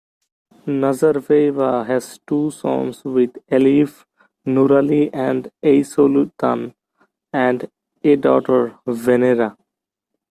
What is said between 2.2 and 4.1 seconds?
two sons with Aliyev,